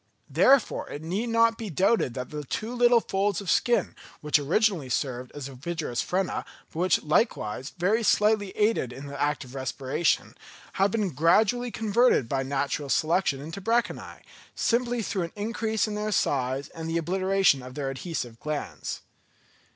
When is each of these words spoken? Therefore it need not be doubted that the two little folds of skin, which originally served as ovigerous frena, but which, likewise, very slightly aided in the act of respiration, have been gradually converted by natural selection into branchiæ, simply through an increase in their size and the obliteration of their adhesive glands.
Therefore 0.31 0.89
it 0.89 1.03
need 1.03 1.27
not 1.29 1.59
be 1.59 1.69
doubted 1.69 2.15
that 2.15 2.31
the 2.31 2.43
two 2.43 2.73
little 2.73 3.01
folds 3.01 3.39
of 3.39 3.51
skin, 3.51 3.95
which 4.19 4.39
originally 4.39 4.89
served 4.89 5.31
as 5.33 5.47
ovigerous 5.47 6.01
frena, 6.01 6.43
but 6.71 6.79
which, 6.79 7.03
likewise, 7.03 7.69
very 7.77 8.01
slightly 8.01 8.49
aided 8.57 8.91
in 8.91 9.05
the 9.05 9.21
act 9.21 9.43
of 9.43 9.53
respiration, 9.53 10.35
have 10.81 10.89
been 10.89 11.11
gradually 11.11 11.69
converted 11.69 12.27
by 12.27 12.41
natural 12.41 12.89
selection 12.89 13.39
into 13.39 13.61
branchiæ, 13.61 14.23
simply 14.55 15.03
through 15.03 15.21
an 15.21 15.33
increase 15.35 15.87
in 15.87 15.93
their 15.93 16.11
size 16.11 16.69
and 16.69 16.89
the 16.89 16.97
obliteration 16.97 17.61
of 17.61 17.75
their 17.75 17.91
adhesive 17.91 18.39
glands. 18.39 19.01